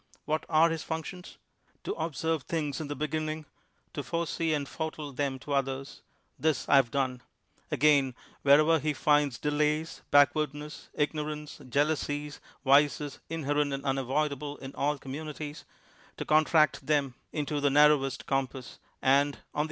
[0.27, 1.37] AA'hat are his functions?
[1.83, 3.45] To observe things in the beginning,
[3.93, 6.01] to foresee end [<>}•( tell them to others,—
[6.41, 7.21] tJtis I Jtave done:
[7.69, 10.89] again, wherever lie finds delays, haeJurcrdiK ss.
[10.97, 15.65] igno rance, jealousies, vices inherent and unavuid ahle in all communities,
[16.17, 19.59] to contract them inUi the fiarroircsf compass, and, on th^?